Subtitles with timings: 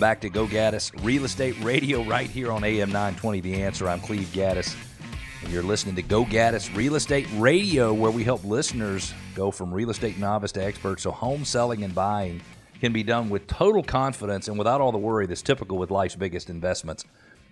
[0.00, 3.86] Welcome back to Go Gaddis Real Estate Radio right here on AM 920 The Answer.
[3.86, 4.74] I'm Cleve Gaddis,
[5.42, 9.74] and you're listening to Go Gaddis Real Estate Radio, where we help listeners go from
[9.74, 12.40] real estate novice to expert so home selling and buying
[12.80, 16.16] can be done with total confidence and without all the worry that's typical with life's
[16.16, 17.04] biggest investments.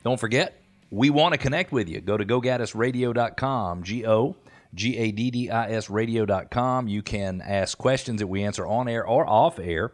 [0.02, 2.01] Don't forget, we want to connect with you.
[2.01, 4.37] Go to gogaddisradio.com, G O
[4.73, 6.88] G A D D I S radio.com.
[6.88, 9.92] You can ask questions that we answer on air or off air.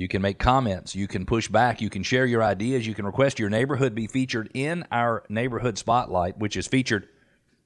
[0.00, 0.96] You can make comments.
[0.96, 1.82] You can push back.
[1.82, 2.86] You can share your ideas.
[2.86, 7.06] You can request your neighborhood be featured in our neighborhood spotlight, which is featured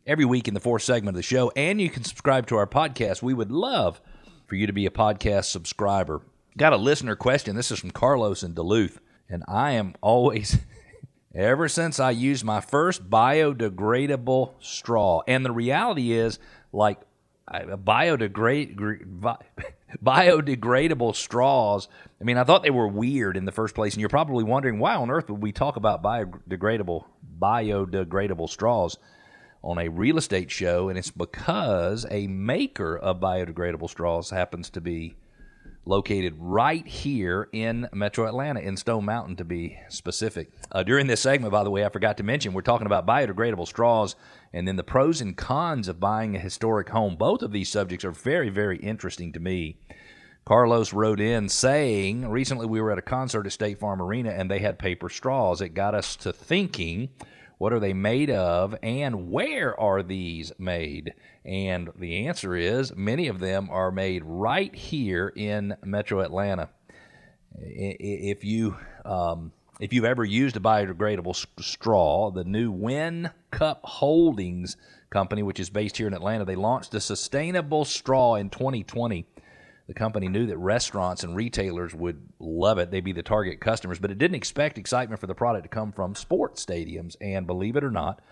[0.04, 1.52] every week in the fourth segment of the show.
[1.54, 3.22] And you can subscribe to our podcast.
[3.22, 4.00] We would love
[4.48, 6.22] for you to be a podcast subscriber.
[6.56, 7.54] Got a listener question.
[7.54, 8.98] This is from Carlos in Duluth.
[9.28, 10.58] And I am always,
[11.36, 16.40] ever since I used my first biodegradable straw, and the reality is,
[16.72, 16.98] like,
[17.46, 18.76] a biodegrade,
[20.02, 21.88] biodegradable straws.
[22.20, 24.78] I mean, I thought they were weird in the first place, and you're probably wondering
[24.78, 27.04] why on earth would we talk about biodegradable
[27.38, 28.96] biodegradable straws
[29.62, 30.88] on a real estate show?
[30.88, 35.16] And it's because a maker of biodegradable straws happens to be
[35.86, 40.50] located right here in Metro Atlanta, in Stone Mountain to be specific.
[40.72, 43.66] Uh, during this segment, by the way, I forgot to mention, we're talking about biodegradable
[43.66, 44.16] straws
[44.52, 47.16] and then the pros and cons of buying a historic home.
[47.16, 49.76] Both of these subjects are very, very interesting to me.
[50.44, 54.50] Carlos wrote in saying, Recently we were at a concert at State Farm Arena and
[54.50, 55.60] they had paper straws.
[55.60, 57.08] It got us to thinking,
[57.64, 61.14] what are they made of and where are these made?
[61.46, 66.68] And the answer is many of them are made right here in Metro Atlanta.
[67.58, 68.76] If you.
[69.06, 74.76] Um, if you've ever used a biodegradable straw, the new Win Cup Holdings
[75.08, 79.26] company, which is based here in Atlanta, they launched a sustainable straw in 2020.
[79.86, 82.90] The company knew that restaurants and retailers would love it.
[82.90, 85.92] They'd be the target customers, but it didn't expect excitement for the product to come
[85.92, 87.16] from sports stadiums.
[87.20, 88.22] And believe it or not,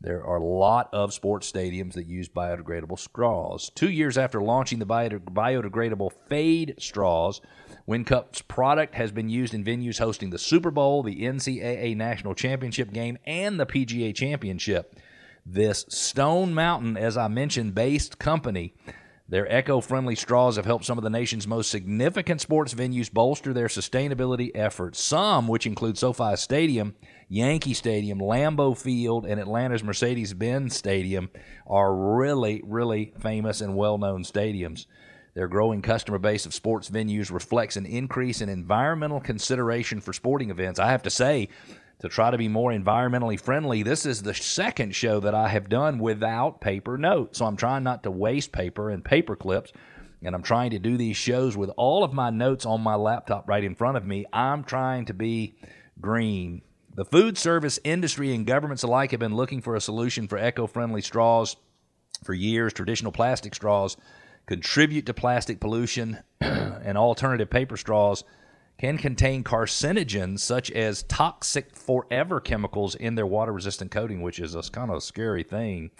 [0.00, 3.70] there are a lot of sports stadiums that use biodegradable straws.
[3.70, 7.40] Two years after launching the biodegradable phade straws,
[7.88, 12.92] WinCup's product has been used in venues hosting the Super Bowl, the NCAA National Championship
[12.92, 14.96] game, and the PGA Championship.
[15.44, 18.74] This Stone Mountain, as I mentioned, based company,
[19.32, 23.54] their eco friendly straws have helped some of the nation's most significant sports venues bolster
[23.54, 25.00] their sustainability efforts.
[25.00, 26.94] Some, which include SoFi Stadium,
[27.30, 31.30] Yankee Stadium, Lambeau Field, and Atlanta's Mercedes Benz Stadium,
[31.66, 34.84] are really, really famous and well known stadiums.
[35.32, 40.50] Their growing customer base of sports venues reflects an increase in environmental consideration for sporting
[40.50, 40.78] events.
[40.78, 41.48] I have to say,
[42.02, 45.68] to try to be more environmentally friendly, this is the second show that I have
[45.68, 47.38] done without paper notes.
[47.38, 49.72] So I'm trying not to waste paper and paper clips.
[50.20, 53.48] And I'm trying to do these shows with all of my notes on my laptop
[53.48, 54.26] right in front of me.
[54.32, 55.54] I'm trying to be
[56.00, 56.62] green.
[56.92, 60.66] The food service industry and governments alike have been looking for a solution for eco
[60.66, 61.54] friendly straws
[62.24, 62.72] for years.
[62.72, 63.96] Traditional plastic straws
[64.46, 68.24] contribute to plastic pollution, and alternative paper straws
[68.82, 74.56] can contain carcinogens such as toxic forever chemicals in their water resistant coating, which is
[74.56, 75.92] a kind of a scary thing.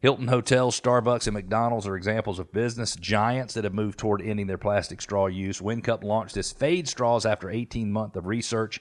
[0.00, 4.46] Hilton Hotels, Starbucks, and McDonald's are examples of business giants that have moved toward ending
[4.46, 5.60] their plastic straw use.
[5.60, 8.80] WinCup launched its phade straws after 18 months of research,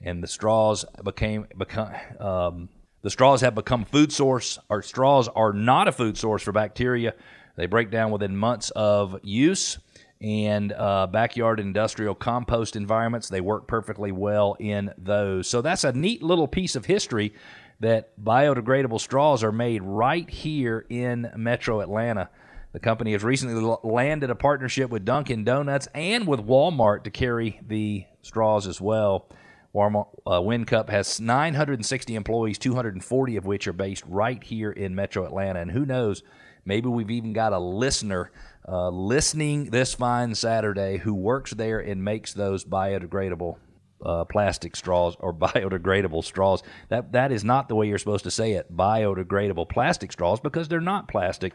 [0.00, 2.70] and the straws became become um,
[3.02, 4.58] the straws have become food source.
[4.70, 7.12] Or straws are not a food source for bacteria
[7.56, 9.76] they break down within months of use
[10.20, 13.28] and uh, backyard industrial compost environments.
[13.28, 15.48] They work perfectly well in those.
[15.48, 17.34] So that's a neat little piece of history
[17.80, 22.28] that biodegradable straws are made right here in metro Atlanta.
[22.72, 27.58] The company has recently landed a partnership with Dunkin' Donuts and with Walmart to carry
[27.66, 29.26] the straws as well.
[29.74, 35.24] Walmart uh, WinCup has 960 employees, 240 of which are based right here in metro
[35.24, 35.60] Atlanta.
[35.60, 36.22] And who knows,
[36.64, 38.30] Maybe we've even got a listener
[38.68, 43.56] uh, listening this fine Saturday who works there and makes those biodegradable
[44.04, 46.62] uh, plastic straws or biodegradable straws.
[46.88, 48.74] That that is not the way you're supposed to say it.
[48.74, 51.54] Biodegradable plastic straws because they're not plastic.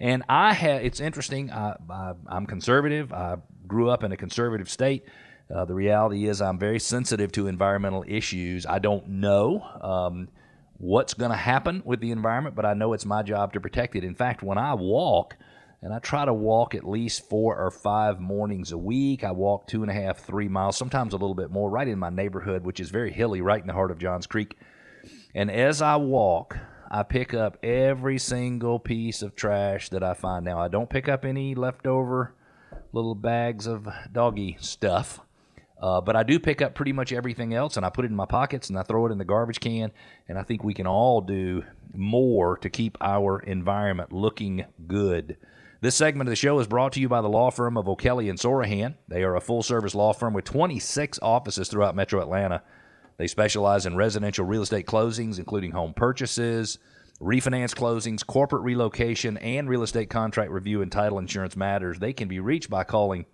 [0.00, 0.84] And I have.
[0.84, 1.50] It's interesting.
[1.50, 3.12] I, I, am conservative.
[3.12, 3.36] I
[3.66, 5.04] grew up in a conservative state.
[5.54, 8.64] Uh, the reality is, I'm very sensitive to environmental issues.
[8.64, 9.62] I don't know.
[9.82, 10.28] Um,
[10.78, 13.94] what's going to happen with the environment, but I know it's my job to protect
[13.94, 14.04] it.
[14.04, 15.36] In fact, when I walk,
[15.84, 19.22] and I try to walk at least four or five mornings a week.
[19.22, 21.98] I walk two and a half, three miles, sometimes a little bit more, right in
[21.98, 24.56] my neighborhood, which is very hilly, right in the heart of Johns Creek.
[25.34, 26.56] And as I walk,
[26.90, 30.46] I pick up every single piece of trash that I find.
[30.46, 32.32] Now, I don't pick up any leftover
[32.94, 35.20] little bags of doggy stuff.
[35.78, 38.16] Uh, but I do pick up pretty much everything else and I put it in
[38.16, 39.92] my pockets and I throw it in the garbage can.
[40.30, 45.36] And I think we can all do more to keep our environment looking good.
[45.84, 48.30] This segment of the show is brought to you by the law firm of O'Kelley
[48.30, 48.94] and Sorohan.
[49.06, 52.62] They are a full service law firm with 26 offices throughout metro Atlanta.
[53.18, 56.78] They specialize in residential real estate closings, including home purchases,
[57.20, 61.98] refinance closings, corporate relocation, and real estate contract review and title insurance matters.
[61.98, 63.26] They can be reached by calling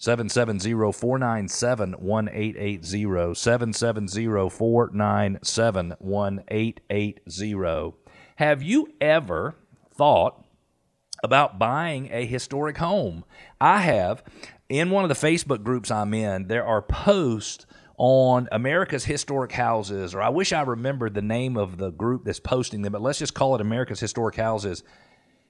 [0.00, 2.80] 770-497-1880
[6.00, 7.94] 770-497-1880
[8.36, 9.54] have you ever
[9.94, 10.43] thought
[11.24, 13.24] about buying a historic home
[13.60, 14.22] i have
[14.68, 17.66] in one of the facebook groups i'm in there are posts
[17.96, 22.40] on America's Historic Houses, or I wish I remembered the name of the group that's
[22.40, 24.82] posting them, but let's just call it America's Historic Houses.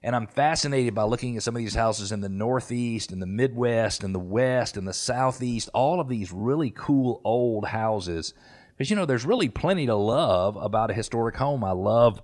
[0.02, 3.26] And I'm fascinated by looking at some of these houses in the Northeast and the
[3.26, 8.34] Midwest and the West and the Southeast, all of these really cool old houses.
[8.76, 11.64] Because, you know, there's really plenty to love about a historic home.
[11.64, 12.20] I love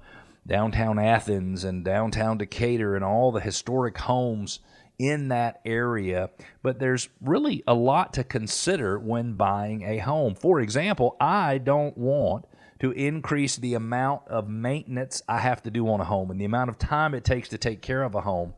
[0.47, 4.61] downtown Athens and downtown Decatur and all the historic homes
[4.99, 6.31] in that area.
[6.63, 10.35] But there's really a lot to consider when buying a home.
[10.35, 12.45] For example, I don't want
[12.81, 16.45] to increase the amount of maintenance I have to do on a home and the
[16.45, 18.55] amount of time it takes to take care of a home.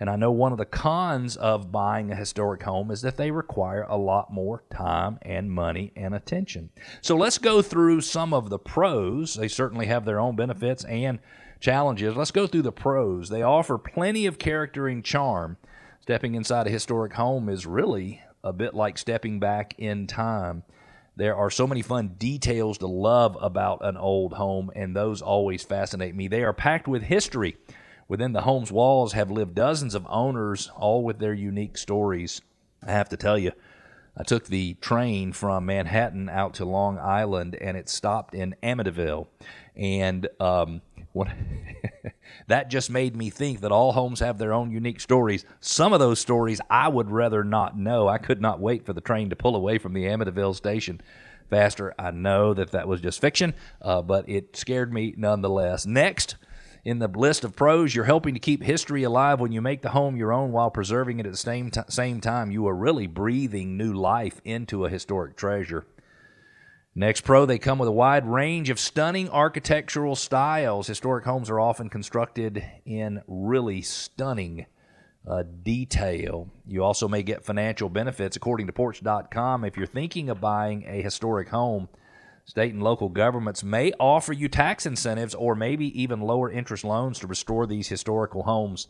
[0.00, 3.30] And I know one of the cons of buying a historic home is that they
[3.30, 6.70] require a lot more time and money and attention.
[7.02, 9.34] So let's go through some of the pros.
[9.34, 11.18] They certainly have their own benefits and
[11.60, 12.16] challenges.
[12.16, 13.28] Let's go through the pros.
[13.28, 15.58] They offer plenty of character and charm.
[16.00, 20.62] Stepping inside a historic home is really a bit like stepping back in time.
[21.14, 25.62] There are so many fun details to love about an old home, and those always
[25.62, 26.28] fascinate me.
[26.28, 27.58] They are packed with history.
[28.10, 32.42] Within the home's walls have lived dozens of owners, all with their unique stories.
[32.84, 33.52] I have to tell you,
[34.16, 39.28] I took the train from Manhattan out to Long Island, and it stopped in Amityville.
[39.76, 40.82] And um,
[42.48, 45.44] that just made me think that all homes have their own unique stories.
[45.60, 48.08] Some of those stories I would rather not know.
[48.08, 51.00] I could not wait for the train to pull away from the Amityville station
[51.48, 51.94] faster.
[51.96, 55.86] I know that that was just fiction, uh, but it scared me nonetheless.
[55.86, 56.34] Next,
[56.84, 59.90] in the list of pros, you're helping to keep history alive when you make the
[59.90, 62.50] home your own while preserving it at the same, t- same time.
[62.50, 65.86] You are really breathing new life into a historic treasure.
[66.94, 70.86] Next Pro, they come with a wide range of stunning architectural styles.
[70.86, 74.66] Historic homes are often constructed in really stunning
[75.28, 76.48] uh, detail.
[76.66, 78.36] You also may get financial benefits.
[78.36, 81.88] According to Porch.com, if you're thinking of buying a historic home,
[82.44, 87.18] state and local governments may offer you tax incentives or maybe even lower interest loans
[87.18, 88.88] to restore these historical homes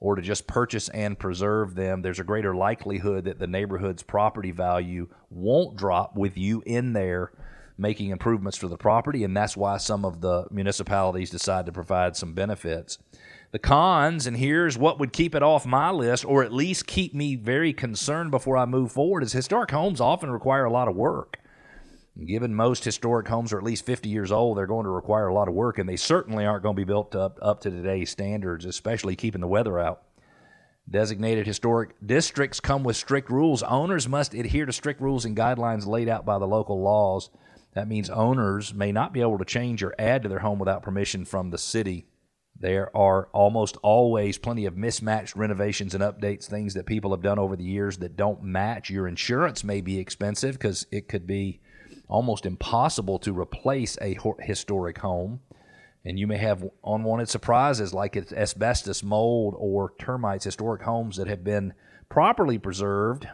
[0.00, 4.50] or to just purchase and preserve them, there's a greater likelihood that the neighborhood's property
[4.50, 7.32] value won't drop with you in there
[7.78, 12.16] making improvements to the property, and that's why some of the municipalities decide to provide
[12.16, 12.98] some benefits.
[13.52, 17.14] The cons, and here's what would keep it off my list, or at least keep
[17.14, 20.96] me very concerned before I move forward, is historic homes often require a lot of
[20.96, 21.38] work.
[22.24, 25.34] Given most historic homes are at least 50 years old, they're going to require a
[25.34, 28.10] lot of work, and they certainly aren't going to be built up, up to today's
[28.10, 30.02] standards, especially keeping the weather out.
[30.88, 33.62] Designated historic districts come with strict rules.
[33.64, 37.28] Owners must adhere to strict rules and guidelines laid out by the local laws.
[37.74, 40.82] That means owners may not be able to change or add to their home without
[40.82, 42.06] permission from the city.
[42.58, 47.38] There are almost always plenty of mismatched renovations and updates, things that people have done
[47.38, 48.88] over the years that don't match.
[48.88, 51.60] Your insurance may be expensive because it could be
[52.08, 55.40] almost impossible to replace a historic home.
[56.04, 60.44] And you may have unwanted surprises like asbestos, mold, or termites.
[60.44, 61.74] Historic homes that have been
[62.08, 63.26] properly preserved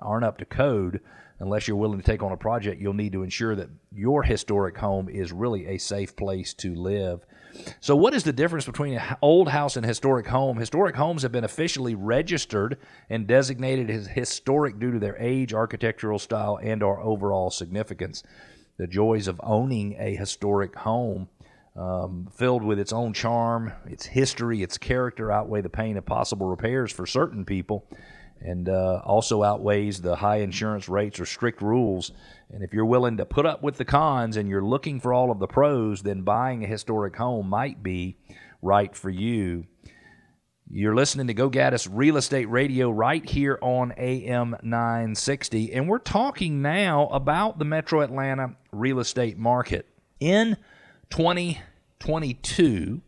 [0.00, 1.00] aren't up to code
[1.40, 4.76] unless you're willing to take on a project, you'll need to ensure that your historic
[4.76, 7.24] home is really a safe place to live.
[7.80, 10.58] So, what is the difference between an old house and historic home?
[10.58, 12.78] Historic homes have been officially registered
[13.08, 18.22] and designated as historic due to their age, architectural style, and our overall significance.
[18.78, 21.28] The joys of owning a historic home,
[21.76, 26.46] um, filled with its own charm, its history, its character, outweigh the pain of possible
[26.46, 27.86] repairs for certain people
[28.40, 32.12] and uh, also outweighs the high insurance rates or strict rules.
[32.50, 35.30] And if you're willing to put up with the cons and you're looking for all
[35.30, 38.16] of the pros, then buying a historic home might be
[38.62, 39.66] right for you.
[40.70, 45.98] You're listening to Go Gaddis Real Estate Radio right here on AM 960, and we're
[45.98, 49.86] talking now about the Metro Atlanta real estate market.
[50.20, 50.58] In
[51.08, 53.00] 2022,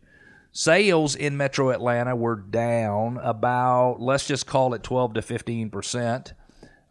[0.51, 6.33] Sales in metro Atlanta were down about, let's just call it 12 to 15 percent.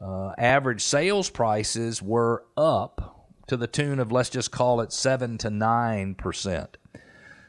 [0.00, 5.36] uh, average sales prices were up to the tune of, let's just call it 7
[5.38, 6.66] to 9%.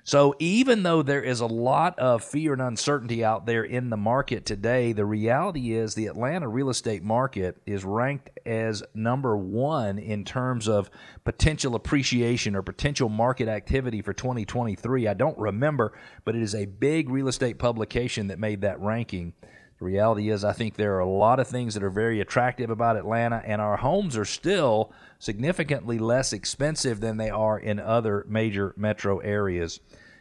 [0.03, 3.97] So even though there is a lot of fear and uncertainty out there in the
[3.97, 9.99] market today, the reality is the Atlanta real estate market is ranked as number one
[9.99, 10.89] in terms of
[11.23, 15.07] potential appreciation or potential market activity for 2023.
[15.07, 15.93] I don't remember,
[16.25, 19.33] but it is a big real estate publication that made that ranking.
[19.81, 22.69] The reality is, I think there are a lot of things that are very attractive
[22.69, 28.23] about Atlanta, and our homes are still significantly less expensive than they are in other
[28.29, 29.79] major metro areas.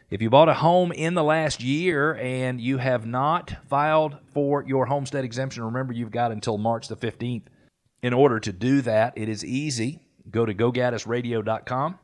[0.09, 4.63] If you bought a home in the last year and you have not filed for
[4.63, 7.43] your homestead exemption, remember you've got until March the 15th.
[8.01, 9.99] In order to do that, it is easy.
[10.31, 11.99] Go to gogaddisradio.com.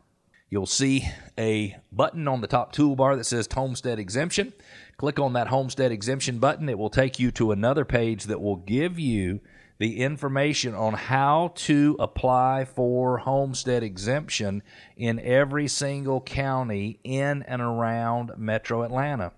[0.50, 4.54] You'll see a button on the top toolbar that says Homestead Exemption.
[4.96, 6.70] Click on that Homestead Exemption button.
[6.70, 9.42] It will take you to another page that will give you
[9.80, 14.63] the information on how to apply for homestead exemption
[14.96, 19.32] in every single county in and around metro Atlanta.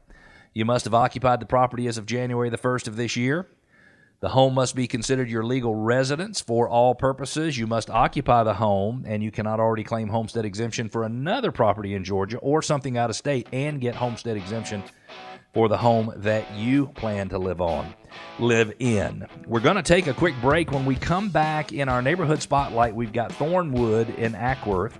[0.54, 3.48] You must have occupied the property as of January the 1st of this year.
[4.21, 7.57] The home must be considered your legal residence for all purposes.
[7.57, 11.93] You must occupy the home, and you cannot already claim homestead exemption for another property
[11.93, 14.83] in Georgia or something out of state and get homestead exemption
[15.53, 17.93] for the home that you plan to live on,
[18.39, 19.25] live in.
[19.47, 20.69] We're going to take a quick break.
[20.69, 24.99] When we come back in our neighborhood spotlight, we've got Thornwood in Acworth.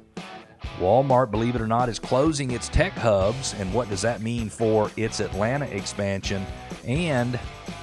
[0.78, 3.54] Walmart, believe it or not, is closing its tech hubs.
[3.56, 6.46] And what does that mean for its Atlanta expansion?
[6.86, 7.38] And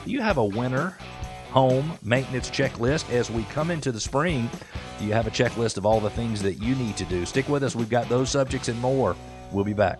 [0.07, 0.97] you have a winter
[1.51, 4.51] home maintenance checklist as we come into the spring.
[4.99, 7.27] Do you have a checklist of all the things that you need to do.
[7.27, 7.75] Stick with us.
[7.77, 9.17] We've got those subjects and more.
[9.53, 9.99] We'll be back.